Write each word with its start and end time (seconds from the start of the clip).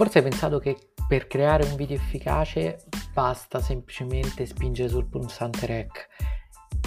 Forse 0.00 0.16
hai 0.16 0.24
pensato 0.24 0.58
che 0.58 0.92
per 1.06 1.26
creare 1.26 1.66
un 1.66 1.76
video 1.76 1.94
efficace 1.94 2.84
basta 3.12 3.60
semplicemente 3.60 4.46
spingere 4.46 4.88
sul 4.88 5.04
pulsante 5.04 5.66
rec, 5.66 6.08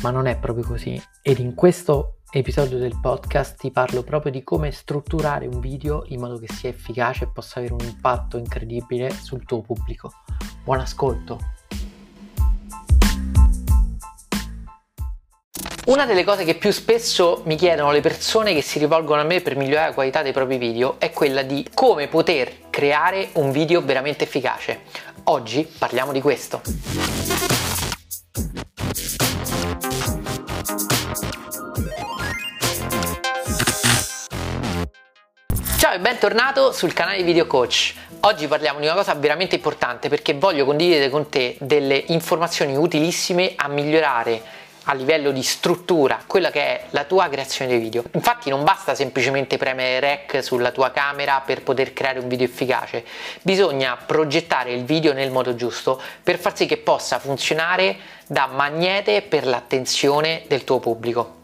ma 0.01 0.09
non 0.09 0.25
è 0.25 0.39
proprio 0.39 0.65
così. 0.65 0.99
Ed 1.21 1.37
in 1.37 1.53
questo 1.53 2.21
episodio 2.31 2.79
del 2.79 2.99
podcast 2.99 3.59
ti 3.59 3.69
parlo 3.69 4.01
proprio 4.01 4.31
di 4.31 4.41
come 4.41 4.71
strutturare 4.71 5.45
un 5.45 5.59
video 5.59 6.05
in 6.07 6.21
modo 6.21 6.39
che 6.39 6.51
sia 6.51 6.69
efficace 6.69 7.25
e 7.25 7.31
possa 7.31 7.59
avere 7.59 7.75
un 7.75 7.85
impatto 7.85 8.39
incredibile 8.39 9.11
sul 9.11 9.45
tuo 9.45 9.61
pubblico. 9.61 10.11
Buon 10.63 10.79
ascolto! 10.79 11.52
Una 15.85 16.05
delle 16.05 16.23
cose 16.23 16.45
che 16.45 16.55
più 16.55 16.71
spesso 16.71 17.41
mi 17.43 17.57
chiedono 17.57 17.91
le 17.91 17.99
persone 17.99 18.53
che 18.53 18.61
si 18.61 18.79
rivolgono 18.79 19.19
a 19.19 19.25
me 19.25 19.41
per 19.41 19.57
migliorare 19.57 19.89
la 19.89 19.93
qualità 19.93 20.21
dei 20.21 20.31
propri 20.31 20.57
video 20.57 20.95
è 20.97 21.11
quella 21.11 21.41
di 21.41 21.67
come 21.73 22.07
poter 22.07 22.69
creare 22.69 23.31
un 23.33 23.51
video 23.51 23.81
veramente 23.81 24.23
efficace. 24.23 24.83
Oggi 25.25 25.69
parliamo 25.77 26.13
di 26.13 26.21
questo. 26.21 26.61
Ciao 35.77 35.93
e 35.93 35.99
bentornato 35.99 36.71
sul 36.71 36.93
canale 36.93 37.23
Video 37.23 37.45
Coach. 37.45 37.93
Oggi 38.21 38.47
parliamo 38.47 38.79
di 38.79 38.85
una 38.85 38.95
cosa 38.95 39.15
veramente 39.15 39.55
importante 39.55 40.07
perché 40.07 40.33
voglio 40.33 40.63
condividere 40.63 41.09
con 41.09 41.27
te 41.27 41.57
delle 41.59 42.01
informazioni 42.07 42.77
utilissime 42.77 43.51
a 43.57 43.67
migliorare 43.67 44.61
a 44.83 44.93
livello 44.93 45.31
di 45.31 45.43
struttura 45.43 46.23
quella 46.25 46.51
che 46.51 46.61
è 46.61 46.85
la 46.89 47.03
tua 47.03 47.29
creazione 47.29 47.71
di 47.71 47.77
video. 47.77 48.03
Infatti 48.13 48.49
non 48.49 48.63
basta 48.63 48.95
semplicemente 48.95 49.57
premere 49.57 49.99
rec 49.99 50.43
sulla 50.43 50.71
tua 50.71 50.91
camera 50.91 51.41
per 51.45 51.63
poter 51.63 51.93
creare 51.93 52.19
un 52.19 52.27
video 52.27 52.45
efficace, 52.45 53.05
bisogna 53.41 53.95
progettare 53.95 54.73
il 54.73 54.83
video 54.83 55.13
nel 55.13 55.31
modo 55.31 55.55
giusto 55.55 56.01
per 56.21 56.37
far 56.37 56.55
sì 56.55 56.65
che 56.65 56.77
possa 56.77 57.19
funzionare 57.19 57.97
da 58.27 58.47
magnete 58.47 59.21
per 59.21 59.45
l'attenzione 59.45 60.43
del 60.47 60.63
tuo 60.63 60.79
pubblico. 60.79 61.41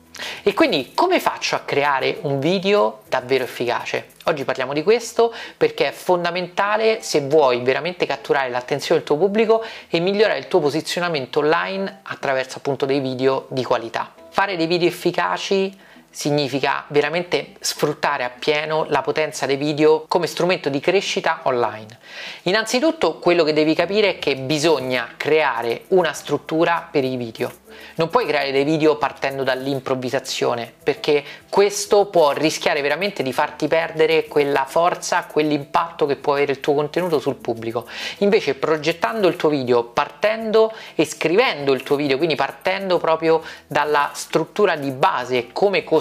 E 0.49 0.55
quindi 0.55 0.93
come 0.95 1.19
faccio 1.19 1.55
a 1.55 1.59
creare 1.59 2.17
un 2.21 2.39
video 2.39 3.01
davvero 3.07 3.43
efficace? 3.43 4.13
Oggi 4.23 4.45
parliamo 4.45 4.73
di 4.73 4.81
questo 4.81 5.31
perché 5.55 5.89
è 5.89 5.91
fondamentale 5.91 7.03
se 7.03 7.21
vuoi 7.21 7.61
veramente 7.61 8.07
catturare 8.07 8.49
l'attenzione 8.49 8.97
del 8.97 9.07
tuo 9.07 9.17
pubblico 9.17 9.63
e 9.87 9.99
migliorare 9.99 10.39
il 10.39 10.47
tuo 10.47 10.59
posizionamento 10.59 11.41
online 11.41 11.99
attraverso 12.01 12.57
appunto 12.57 12.87
dei 12.87 12.99
video 12.99 13.45
di 13.49 13.63
qualità. 13.63 14.11
Fare 14.31 14.57
dei 14.57 14.65
video 14.65 14.87
efficaci 14.87 15.71
significa 16.09 16.85
veramente 16.87 17.53
sfruttare 17.59 18.23
appieno 18.23 18.85
la 18.89 19.01
potenza 19.01 19.45
dei 19.45 19.57
video 19.57 20.05
come 20.07 20.27
strumento 20.27 20.69
di 20.69 20.79
crescita 20.79 21.41
online. 21.43 21.99
Innanzitutto 22.43 23.19
quello 23.19 23.43
che 23.43 23.53
devi 23.53 23.75
capire 23.75 24.15
è 24.15 24.19
che 24.19 24.35
bisogna 24.35 25.13
creare 25.17 25.83
una 25.89 26.13
struttura 26.13 26.87
per 26.89 27.03
i 27.03 27.15
video. 27.15 27.67
Non 27.95 28.09
puoi 28.09 28.25
creare 28.25 28.51
dei 28.51 28.63
video 28.63 28.97
partendo 28.97 29.43
dall'improvvisazione 29.43 30.73
perché 30.83 31.23
questo 31.49 32.07
può 32.07 32.31
rischiare 32.31 32.81
veramente 32.81 33.23
di 33.23 33.31
farti 33.31 33.67
perdere 33.67 34.25
quella 34.25 34.65
forza, 34.65 35.25
quell'impatto 35.25 36.05
che 36.05 36.15
può 36.15 36.33
avere 36.33 36.53
il 36.53 36.59
tuo 36.59 36.73
contenuto 36.73 37.19
sul 37.19 37.35
pubblico. 37.35 37.87
Invece 38.17 38.55
progettando 38.55 39.27
il 39.27 39.35
tuo 39.35 39.49
video, 39.49 39.83
partendo 39.83 40.73
e 40.95 41.05
scrivendo 41.05 41.73
il 41.73 41.83
tuo 41.83 41.95
video, 41.95 42.17
quindi 42.17 42.35
partendo 42.35 42.97
proprio 42.97 43.41
dalla 43.67 44.11
struttura 44.13 44.75
di 44.75 44.91
base, 44.91 45.49
come 45.51 45.83
costruire 45.83 45.98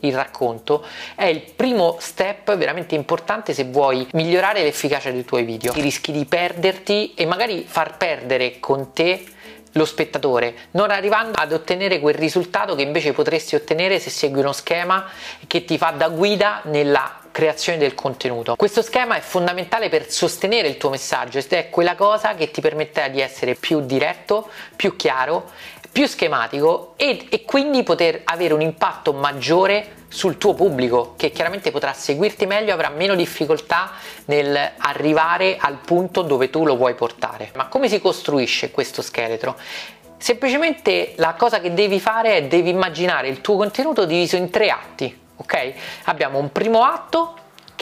il 0.00 0.14
racconto 0.14 0.84
è 1.14 1.24
il 1.24 1.40
primo 1.40 1.96
step 2.00 2.54
veramente 2.56 2.94
importante 2.94 3.54
se 3.54 3.64
vuoi 3.64 4.06
migliorare 4.12 4.62
l'efficacia 4.62 5.10
dei 5.10 5.24
tuoi 5.24 5.44
video. 5.44 5.72
Rischi 5.72 6.12
di 6.12 6.24
perderti 6.24 7.14
e 7.14 7.26
magari 7.26 7.64
far 7.66 7.96
perdere 7.96 8.58
con 8.60 8.92
te 8.92 9.24
lo 9.72 9.84
spettatore, 9.84 10.54
non 10.72 10.90
arrivando 10.90 11.38
ad 11.38 11.52
ottenere 11.52 12.00
quel 12.00 12.14
risultato 12.14 12.74
che 12.74 12.82
invece 12.82 13.12
potresti 13.12 13.54
ottenere 13.56 13.98
se 13.98 14.08
segui 14.08 14.40
uno 14.40 14.52
schema 14.52 15.06
che 15.46 15.64
ti 15.66 15.76
fa 15.76 15.90
da 15.90 16.08
guida 16.08 16.62
nella 16.64 17.20
creazione 17.30 17.76
del 17.76 17.94
contenuto. 17.94 18.56
Questo 18.56 18.80
schema 18.80 19.16
è 19.16 19.20
fondamentale 19.20 19.90
per 19.90 20.10
sostenere 20.10 20.68
il 20.68 20.78
tuo 20.78 20.88
messaggio 20.88 21.36
ed 21.36 21.52
è 21.52 21.68
quella 21.68 21.94
cosa 21.94 22.34
che 22.34 22.50
ti 22.50 22.62
permetterà 22.62 23.08
di 23.08 23.20
essere 23.20 23.54
più 23.54 23.80
diretto, 23.80 24.48
più 24.74 24.96
chiaro, 24.96 25.50
più 25.96 26.06
schematico 26.06 26.92
e, 26.96 27.26
e 27.30 27.42
quindi 27.44 27.82
poter 27.82 28.20
avere 28.24 28.52
un 28.52 28.60
impatto 28.60 29.14
maggiore 29.14 30.04
sul 30.08 30.36
tuo 30.36 30.52
pubblico 30.52 31.14
che 31.16 31.30
chiaramente 31.30 31.70
potrà 31.70 31.94
seguirti 31.94 32.44
meglio, 32.44 32.74
avrà 32.74 32.90
meno 32.90 33.14
difficoltà 33.14 33.92
nel 34.26 34.72
arrivare 34.76 35.56
al 35.58 35.78
punto 35.78 36.20
dove 36.20 36.50
tu 36.50 36.66
lo 36.66 36.76
vuoi 36.76 36.92
portare. 36.92 37.50
Ma 37.54 37.68
come 37.68 37.88
si 37.88 37.98
costruisce 37.98 38.70
questo 38.70 39.00
scheletro? 39.00 39.56
Semplicemente 40.18 41.14
la 41.16 41.32
cosa 41.32 41.60
che 41.60 41.72
devi 41.72 41.98
fare 41.98 42.36
è 42.36 42.44
devi 42.44 42.68
immaginare 42.68 43.28
il 43.28 43.40
tuo 43.40 43.56
contenuto 43.56 44.04
diviso 44.04 44.36
in 44.36 44.50
tre 44.50 44.68
atti, 44.68 45.18
ok? 45.36 45.72
Abbiamo 46.04 46.38
un 46.38 46.52
primo 46.52 46.82
atto 46.82 47.36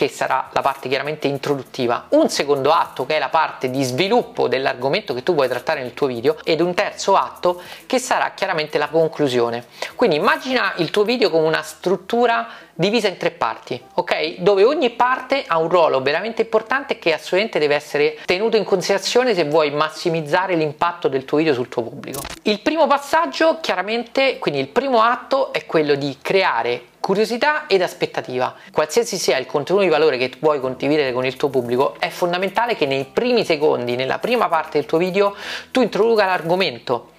che 0.04 0.08
sarà 0.10 0.50
la 0.52 0.60
parte 0.60 0.90
chiaramente 0.90 1.28
introduttiva, 1.28 2.06
un 2.10 2.28
secondo 2.28 2.72
atto 2.72 3.06
che 3.06 3.16
è 3.16 3.18
la 3.18 3.30
parte 3.30 3.70
di 3.70 3.82
sviluppo 3.82 4.48
dell'argomento 4.48 5.14
che 5.14 5.22
tu 5.22 5.32
vuoi 5.34 5.48
trattare 5.48 5.80
nel 5.80 5.94
tuo 5.94 6.08
video 6.08 6.36
ed 6.44 6.60
un 6.60 6.74
terzo 6.74 7.16
atto 7.16 7.62
che 7.86 7.98
sarà 7.98 8.32
chiaramente 8.34 8.76
la 8.76 8.88
conclusione. 8.88 9.64
Quindi 9.94 10.16
immagina 10.16 10.74
il 10.76 10.90
tuo 10.90 11.04
video 11.04 11.30
come 11.30 11.46
una 11.46 11.62
struttura 11.62 12.48
divisa 12.74 13.08
in 13.08 13.16
tre 13.16 13.30
parti, 13.30 13.80
ok? 13.94 14.40
Dove 14.40 14.64
ogni 14.64 14.90
parte 14.90 15.44
ha 15.46 15.58
un 15.58 15.68
ruolo 15.68 16.02
veramente 16.02 16.42
importante 16.42 16.98
che 16.98 17.14
assolutamente 17.14 17.58
deve 17.58 17.76
essere 17.76 18.18
tenuto 18.26 18.58
in 18.58 18.64
considerazione 18.64 19.34
se 19.34 19.44
vuoi 19.44 19.70
massimizzare 19.70 20.54
l'impatto 20.54 21.08
del 21.08 21.24
tuo 21.24 21.38
video 21.38 21.54
sul 21.54 21.68
tuo 21.68 21.82
pubblico. 21.82 22.20
Il 22.42 22.60
primo 22.60 22.86
passaggio, 22.86 23.58
chiaramente, 23.60 24.38
quindi 24.38 24.60
il 24.60 24.68
primo 24.68 25.00
atto 25.00 25.52
è 25.52 25.64
quello 25.64 25.94
di 25.94 26.18
creare 26.20 26.92
Curiosità 27.04 27.66
ed 27.66 27.82
aspettativa. 27.82 28.54
Qualsiasi 28.72 29.18
sia 29.18 29.36
il 29.36 29.44
contenuto 29.44 29.84
di 29.84 29.90
valore 29.90 30.16
che 30.16 30.32
vuoi 30.40 30.58
condividere 30.58 31.12
con 31.12 31.26
il 31.26 31.36
tuo 31.36 31.50
pubblico, 31.50 31.96
è 31.98 32.08
fondamentale 32.08 32.76
che 32.76 32.86
nei 32.86 33.04
primi 33.04 33.44
secondi, 33.44 33.94
nella 33.94 34.18
prima 34.18 34.48
parte 34.48 34.78
del 34.78 34.86
tuo 34.86 34.96
video, 34.96 35.36
tu 35.70 35.82
introduca 35.82 36.24
l'argomento 36.24 37.10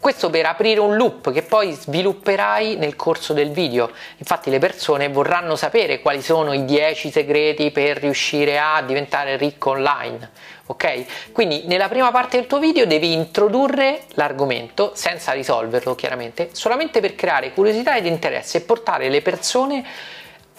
questo 0.00 0.30
per 0.30 0.46
aprire 0.46 0.80
un 0.80 0.96
loop 0.96 1.32
che 1.32 1.42
poi 1.42 1.72
svilupperai 1.72 2.76
nel 2.76 2.94
corso 2.94 3.32
del 3.32 3.50
video. 3.50 3.90
Infatti 4.18 4.48
le 4.48 4.58
persone 4.58 5.08
vorranno 5.08 5.56
sapere 5.56 6.00
quali 6.00 6.22
sono 6.22 6.52
i 6.52 6.64
10 6.64 7.10
segreti 7.10 7.70
per 7.70 7.98
riuscire 7.98 8.58
a 8.58 8.80
diventare 8.82 9.36
ricco 9.36 9.70
online. 9.70 10.30
Ok? 10.66 11.32
Quindi 11.32 11.64
nella 11.66 11.88
prima 11.88 12.10
parte 12.12 12.36
del 12.38 12.46
tuo 12.46 12.58
video 12.58 12.86
devi 12.86 13.12
introdurre 13.12 14.02
l'argomento 14.10 14.92
senza 14.94 15.32
risolverlo 15.32 15.94
chiaramente, 15.94 16.50
solamente 16.52 17.00
per 17.00 17.14
creare 17.14 17.52
curiosità 17.52 17.96
ed 17.96 18.06
interesse 18.06 18.58
e 18.58 18.60
portare 18.60 19.08
le 19.08 19.20
persone 19.20 19.84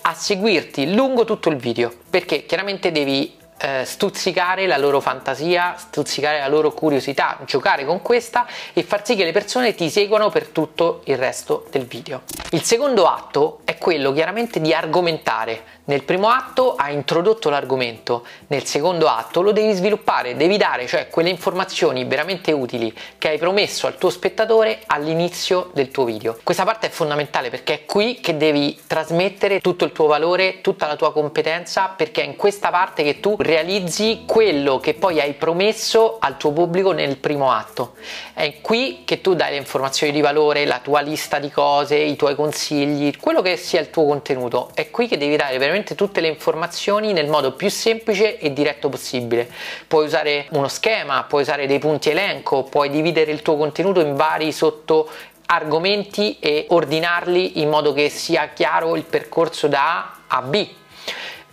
a 0.01 0.13
seguirti 0.13 0.93
lungo 0.93 1.25
tutto 1.25 1.49
il 1.49 1.57
video, 1.57 1.93
perché 2.09 2.45
chiaramente 2.45 2.91
devi 2.91 3.38
eh, 3.59 3.83
stuzzicare 3.85 4.65
la 4.67 4.77
loro 4.77 4.99
fantasia, 4.99 5.75
stuzzicare 5.77 6.39
la 6.39 6.47
loro 6.47 6.71
curiosità, 6.71 7.37
giocare 7.45 7.85
con 7.85 8.01
questa 8.01 8.47
e 8.73 8.83
far 8.83 9.05
sì 9.05 9.15
che 9.15 9.25
le 9.25 9.31
persone 9.31 9.75
ti 9.75 9.89
seguano 9.89 10.29
per 10.29 10.47
tutto 10.47 11.01
il 11.05 11.17
resto 11.17 11.67
del 11.69 11.85
video. 11.85 12.21
Il 12.51 12.63
secondo 12.63 13.05
atto 13.05 13.59
è 13.65 13.77
quello 13.77 14.11
chiaramente 14.13 14.59
di 14.61 14.73
argomentare. 14.73 15.77
Nel 15.89 16.03
primo 16.03 16.29
atto 16.29 16.75
hai 16.75 16.93
introdotto 16.93 17.49
l'argomento, 17.49 18.23
nel 18.49 18.63
secondo 18.63 19.07
atto 19.07 19.41
lo 19.41 19.51
devi 19.51 19.73
sviluppare, 19.73 20.35
devi 20.35 20.55
dare 20.55 20.85
cioè 20.85 21.07
quelle 21.07 21.31
informazioni 21.31 22.05
veramente 22.05 22.51
utili 22.51 22.95
che 23.17 23.29
hai 23.29 23.39
promesso 23.39 23.87
al 23.87 23.97
tuo 23.97 24.11
spettatore 24.11 24.81
all'inizio 24.85 25.71
del 25.73 25.89
tuo 25.89 26.03
video. 26.03 26.37
Questa 26.43 26.63
parte 26.63 26.85
è 26.85 26.89
fondamentale 26.91 27.49
perché 27.49 27.73
è 27.73 27.85
qui 27.85 28.19
che 28.19 28.37
devi 28.37 28.79
trasmettere 28.85 29.61
tutto 29.61 29.83
il 29.83 29.91
tuo 29.91 30.05
valore, 30.05 30.61
tutta 30.61 30.85
la 30.85 30.95
tua 30.95 31.11
competenza 31.11 31.87
perché 31.87 32.21
è 32.21 32.25
in 32.25 32.35
questa 32.35 32.69
parte 32.69 33.01
che 33.01 33.19
tu 33.19 33.35
realizzi 33.39 34.25
quello 34.27 34.77
che 34.77 34.93
poi 34.93 35.19
hai 35.19 35.33
promesso 35.33 36.17
al 36.19 36.37
tuo 36.37 36.51
pubblico 36.51 36.91
nel 36.91 37.17
primo 37.17 37.51
atto. 37.51 37.93
È 38.35 38.61
qui 38.61 39.01
che 39.05 39.21
tu 39.21 39.33
dai 39.33 39.53
le 39.53 39.57
informazioni 39.57 40.13
di 40.13 40.21
valore, 40.21 40.65
la 40.65 40.81
tua 40.83 41.01
lista 41.01 41.39
di 41.39 41.49
cose, 41.49 41.95
i 41.95 42.15
tuoi 42.15 42.35
consigli, 42.35 43.17
quello 43.17 43.41
che 43.41 43.57
sia 43.57 43.79
il 43.79 43.89
tuo 43.89 44.05
contenuto. 44.05 44.69
È 44.75 44.91
qui 44.91 45.07
che 45.07 45.17
devi 45.17 45.35
dare 45.35 45.57
veramente 45.57 45.77
tutte 45.83 46.21
le 46.21 46.27
informazioni 46.27 47.13
nel 47.13 47.27
modo 47.27 47.53
più 47.53 47.69
semplice 47.69 48.37
e 48.37 48.53
diretto 48.53 48.89
possibile. 48.89 49.49
Puoi 49.87 50.05
usare 50.05 50.47
uno 50.51 50.67
schema, 50.67 51.23
puoi 51.23 51.41
usare 51.41 51.67
dei 51.67 51.79
punti 51.79 52.09
elenco, 52.09 52.63
puoi 52.63 52.89
dividere 52.89 53.31
il 53.31 53.41
tuo 53.41 53.57
contenuto 53.57 53.99
in 53.99 54.15
vari 54.15 54.51
sotto 54.51 55.09
argomenti 55.47 56.37
e 56.39 56.65
ordinarli 56.69 57.61
in 57.61 57.69
modo 57.69 57.93
che 57.93 58.09
sia 58.09 58.49
chiaro 58.53 58.95
il 58.95 59.03
percorso 59.03 59.67
da 59.67 59.97
A 60.27 60.37
a 60.37 60.41
B 60.41 60.67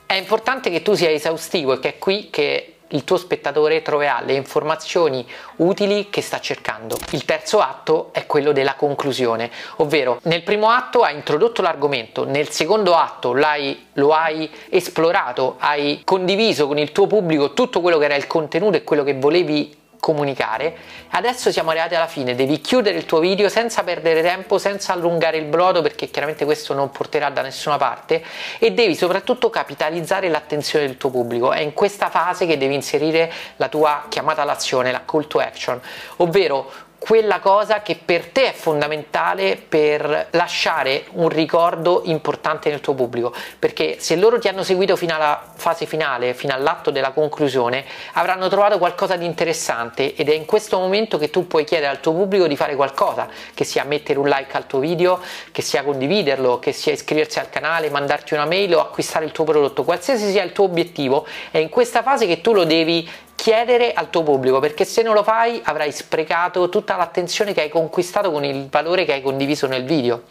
è 0.07 0.15
importante 0.15 0.71
che 0.71 0.83
tu 0.83 0.95
sia 0.95 1.11
esaustivo 1.11 1.73
e 1.75 1.81
che 1.81 1.89
è 1.89 1.99
qui 1.99 2.31
che 2.31 2.76
il 2.89 3.05
tuo 3.05 3.17
spettatore 3.17 3.83
troverà 3.83 4.23
le 4.25 4.35
informazioni 4.35 5.27
utili 5.57 6.09
che 6.11 6.21
sta 6.23 6.41
cercando. 6.41 6.97
Il 7.11 7.25
terzo 7.25 7.61
atto 7.61 8.11
è 8.13 8.27
quello 8.27 8.53
della 8.53 8.75
conclusione, 8.75 9.51
ovvero 9.77 10.21
nel 10.23 10.43
primo 10.43 10.69
atto 10.71 11.03
hai 11.03 11.15
introdotto 11.15 11.63
l'argomento, 11.63 12.25
nel 12.25 12.51
secondo 12.51 12.95
atto 12.95 13.33
lo 13.33 14.13
hai 14.13 14.51
esplorato, 14.69 15.57
hai 15.59 16.03
condiviso 16.05 16.67
con 16.67 16.79
il 16.79 16.93
tuo 16.93 17.07
pubblico 17.07 17.53
tutto 17.53 17.81
quello 17.81 17.99
che 17.99 18.05
era 18.05 18.15
il 18.15 18.27
contenuto 18.27 18.77
e 18.77 18.85
quello 18.85 19.03
che 19.03 19.15
volevi 19.15 19.85
comunicare. 20.07 20.77
Adesso 21.11 21.51
siamo 21.51 21.71
arrivati 21.71 21.97
alla 21.97 22.07
fine, 22.07 22.37
devi 22.37 22.61
chiudere 22.61 22.97
il 22.97 23.07
tuo 23.07 23.19
video 23.19 23.49
senza 23.49 23.83
perdere 23.83 24.23
tempo, 24.23 24.57
senza 24.57 24.93
allungare 24.93 25.37
il 25.37 25.47
brodo 25.47 25.83
perché 25.83 26.09
chiaramente 26.11 26.45
questo 26.45 26.75
non 26.75 26.91
porterà 26.91 27.29
da 27.31 27.43
nessuna 27.43 27.77
parte 27.77 28.23
e 28.61 28.71
devi 28.71 28.95
soprattutto 28.95 29.51
capitalizzare 29.51 30.29
l'attenzione 30.29 30.87
del 30.87 30.97
tuo 30.97 31.11
pubblico. 31.11 31.53
È 31.53 31.59
in 31.59 31.73
questa 31.73 32.09
fase 32.09 32.47
che 32.47 32.57
devi 32.57 32.75
inserire 32.75 33.33
la 33.57 33.67
tua 33.67 34.05
chiamata 34.09 34.43
all'azione, 34.43 34.93
la 34.93 35.03
call 35.05 35.27
to 35.27 35.41
action, 35.41 35.81
ovvero 36.19 36.71
quella 37.07 37.39
cosa 37.39 37.83
che 37.83 37.97
per 38.05 38.27
te 38.27 38.49
è 38.49 38.53
fondamentale 38.53 39.57
per 39.57 40.27
lasciare 40.33 41.05
un 41.13 41.29
ricordo 41.29 42.03
importante 42.07 42.69
nel 42.69 42.81
tuo 42.81 42.95
pubblico. 42.95 43.33
Perché 43.61 43.99
se 44.01 44.17
loro 44.17 44.41
ti 44.41 44.49
hanno 44.49 44.65
seguito 44.65 44.97
fino 44.97 45.15
alla 45.15 45.41
fase 45.55 45.87
finale 45.87 46.35
fino 46.35 46.53
all'atto 46.53 46.91
della 46.91 47.13
conclusione 47.13 47.85
avranno 48.15 48.49
trovato 48.49 48.79
qualcosa 48.79 49.15
di 49.15 49.25
interessante 49.25 50.17
ed 50.17 50.29
è 50.29 50.35
in 50.35 50.47
questo 50.47 50.79
momento 50.79 51.17
che 51.17 51.31
tu 51.31 51.47
puoi 51.47 51.63
chiedere 51.63 51.93
al 51.93 52.01
tuo 52.01 52.13
pubblico 52.13 52.49
di 52.49 52.57
fare 52.57 52.75
qualcosa 52.75 53.29
che 53.55 53.63
sia 53.63 53.85
mettere 53.85 54.19
un 54.19 54.27
like 54.27 54.57
al 54.57 54.67
tuo 54.67 54.81
video 54.81 55.21
che 55.53 55.63
sia 55.63 55.85
condividerlo 55.85 56.59
che 56.59 56.73
sia 56.73 56.93
iscriversi 56.93 57.39
al 57.39 57.49
canale 57.51 57.89
mandarti 57.89 58.35
una 58.35 58.47
mail 58.47 58.75
o 58.75 58.81
acquistare 58.81 59.25
il 59.25 59.31
tuo 59.31 59.45
prodotto. 59.45 59.85
Qualsiasi 59.85 60.29
sia 60.33 60.43
il 60.43 60.51
tuo 60.51 60.65
obiettivo 60.65 61.25
è 61.53 61.59
in 61.59 61.69
questa 61.69 62.03
fase 62.03 62.27
che 62.27 62.41
tu 62.41 62.53
lo 62.53 62.65
devi 62.65 63.09
chiedere 63.37 63.93
al 63.93 64.11
tuo 64.11 64.25
pubblico 64.25 64.59
perché 64.59 64.85
se 64.85 65.03
non 65.03 65.15
lo 65.15 65.23
fai 65.23 65.61
avrai 65.63 65.93
sprecato 65.93 66.69
tutta 66.69 66.97
l'attenzione 66.97 67.53
che 67.55 67.61
hai 67.61 67.69
conquistato 67.69 68.33
con 68.33 68.45
il 68.45 68.69
valore 68.69 69.05
che 69.05 69.13
hai 69.13 69.23
condiviso 69.23 69.69
nel 69.69 69.85
video. 69.85 70.25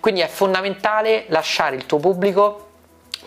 Quindi 0.00 0.22
è 0.22 0.28
fondamentale 0.28 1.26
lasciare 1.28 1.76
il 1.76 1.84
tuo 1.84 1.98
pubblico 1.98 2.68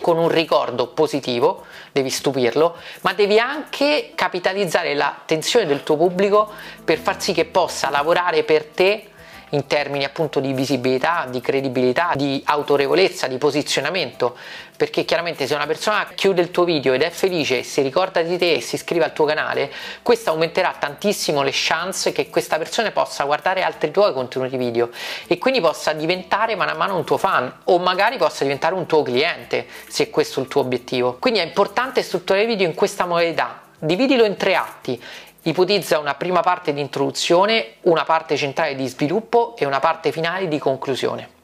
con 0.00 0.18
un 0.18 0.28
ricordo 0.28 0.88
positivo, 0.88 1.64
devi 1.92 2.10
stupirlo, 2.10 2.76
ma 3.02 3.12
devi 3.12 3.38
anche 3.38 4.12
capitalizzare 4.14 4.94
l'attenzione 4.94 5.64
del 5.64 5.82
tuo 5.82 5.96
pubblico 5.96 6.50
per 6.84 6.98
far 6.98 7.20
sì 7.20 7.32
che 7.32 7.44
possa 7.44 7.88
lavorare 7.88 8.42
per 8.42 8.64
te 8.64 9.10
in 9.50 9.66
termini 9.66 10.04
appunto 10.04 10.40
di 10.40 10.52
visibilità, 10.52 11.26
di 11.28 11.40
credibilità, 11.40 12.12
di 12.14 12.42
autorevolezza, 12.44 13.26
di 13.28 13.38
posizionamento, 13.38 14.36
perché 14.76 15.04
chiaramente 15.04 15.46
se 15.46 15.54
una 15.54 15.66
persona 15.66 16.06
chiude 16.14 16.42
il 16.42 16.50
tuo 16.50 16.64
video 16.64 16.92
ed 16.92 17.02
è 17.02 17.10
felice, 17.10 17.62
si 17.62 17.80
ricorda 17.82 18.22
di 18.22 18.36
te 18.36 18.54
e 18.54 18.60
si 18.60 18.74
iscrive 18.74 19.04
al 19.04 19.12
tuo 19.12 19.24
canale, 19.24 19.72
questo 20.02 20.30
aumenterà 20.30 20.74
tantissimo 20.78 21.42
le 21.42 21.50
chance 21.52 22.12
che 22.12 22.28
questa 22.28 22.58
persona 22.58 22.90
possa 22.90 23.24
guardare 23.24 23.62
altri 23.62 23.90
tuoi 23.90 24.12
contenuti 24.12 24.56
video 24.56 24.90
e 25.26 25.38
quindi 25.38 25.60
possa 25.60 25.92
diventare 25.92 26.56
mano 26.56 26.72
a 26.72 26.74
mano 26.74 26.96
un 26.96 27.04
tuo 27.04 27.16
fan 27.16 27.52
o 27.64 27.78
magari 27.78 28.16
possa 28.16 28.42
diventare 28.42 28.74
un 28.74 28.86
tuo 28.86 29.02
cliente 29.02 29.66
se 29.88 30.10
questo 30.10 30.40
è 30.40 30.42
il 30.42 30.48
tuo 30.48 30.62
obiettivo. 30.62 31.16
Quindi 31.18 31.40
è 31.40 31.44
importante 31.44 32.02
strutturare 32.02 32.44
i 32.44 32.48
video 32.48 32.66
in 32.66 32.74
questa 32.74 33.06
modalità. 33.06 33.62
Dividilo 33.78 34.24
in 34.24 34.36
tre 34.36 34.54
atti 34.54 35.00
ipotizza 35.48 35.98
una 35.98 36.14
prima 36.14 36.40
parte 36.40 36.72
di 36.72 36.80
introduzione, 36.80 37.74
una 37.82 38.04
parte 38.04 38.36
centrale 38.36 38.74
di 38.74 38.86
sviluppo 38.86 39.54
e 39.56 39.64
una 39.64 39.80
parte 39.80 40.10
finale 40.10 40.48
di 40.48 40.58
conclusione. 40.58 41.35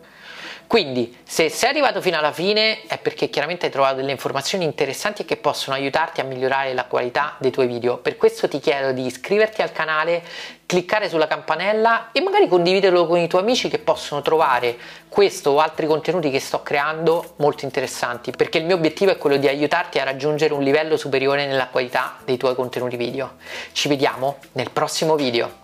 Quindi, 0.73 1.15
se 1.23 1.51
sei 1.51 1.69
arrivato 1.69 2.01
fino 2.01 2.17
alla 2.17 2.33
fine 2.33 2.81
è 2.87 2.97
perché 2.97 3.29
chiaramente 3.29 3.67
hai 3.67 3.71
trovato 3.71 3.97
delle 3.97 4.11
informazioni 4.11 4.65
interessanti 4.65 5.27
che 5.27 5.37
possono 5.37 5.77
aiutarti 5.77 6.23
a 6.23 6.25
migliorare 6.25 6.73
la 6.73 6.87
qualità 6.87 7.37
dei 7.37 7.51
tuoi 7.51 7.67
video. 7.67 7.99
Per 7.99 8.17
questo 8.17 8.49
ti 8.49 8.59
chiedo 8.59 8.93
di 8.93 9.05
iscriverti 9.05 9.61
al 9.61 9.71
canale, 9.71 10.23
cliccare 10.65 11.11
sulla 11.11 11.27
campanella 11.27 12.09
e 12.13 12.23
magari 12.23 12.49
condividerlo 12.49 13.07
con 13.07 13.19
i 13.19 13.29
tuoi 13.29 13.43
amici 13.43 13.69
che 13.69 13.81
possono 13.81 14.23
trovare 14.23 14.79
questo 15.11 15.51
o 15.51 15.59
altri 15.59 15.87
contenuti 15.87 16.31
che 16.31 16.41
sto 16.41 16.63
creando 16.63 17.35
molto 17.37 17.67
interessanti, 17.67 18.31
perché 18.31 18.57
il 18.57 18.65
mio 18.65 18.77
obiettivo 18.77 19.11
è 19.11 19.19
quello 19.19 19.37
di 19.37 19.49
aiutarti 19.49 19.99
a 19.99 20.05
raggiungere 20.05 20.55
un 20.55 20.63
livello 20.63 20.97
superiore 20.97 21.45
nella 21.45 21.67
qualità 21.67 22.17
dei 22.25 22.39
tuoi 22.39 22.55
contenuti 22.55 22.97
video. 22.97 23.35
Ci 23.73 23.89
vediamo 23.89 24.39
nel 24.53 24.71
prossimo 24.71 25.17
video. 25.17 25.62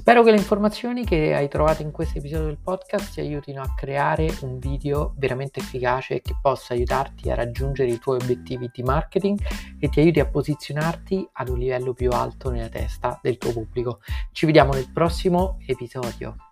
Spero 0.00 0.22
che 0.22 0.30
le 0.30 0.38
informazioni 0.38 1.04
che 1.04 1.34
hai 1.34 1.46
trovato 1.48 1.82
in 1.82 1.90
questo 1.90 2.16
episodio 2.16 2.46
del 2.46 2.56
podcast 2.56 3.12
ti 3.12 3.20
aiutino 3.20 3.60
a 3.60 3.74
creare 3.76 4.34
un 4.40 4.58
video 4.58 5.12
veramente 5.18 5.60
efficace 5.60 6.22
che 6.22 6.34
possa 6.40 6.72
aiutarti 6.72 7.30
a 7.30 7.34
raggiungere 7.34 7.90
i 7.90 7.98
tuoi 7.98 8.16
obiettivi 8.16 8.70
di 8.72 8.82
marketing 8.82 9.38
e 9.78 9.90
ti 9.90 10.00
aiuti 10.00 10.18
a 10.18 10.26
posizionarti 10.26 11.28
ad 11.30 11.50
un 11.50 11.58
livello 11.58 11.92
più 11.92 12.10
alto 12.12 12.48
nella 12.48 12.70
testa 12.70 13.20
del 13.22 13.36
tuo 13.36 13.52
pubblico. 13.52 14.00
Ci 14.32 14.46
vediamo 14.46 14.72
nel 14.72 14.90
prossimo 14.90 15.58
episodio. 15.66 16.49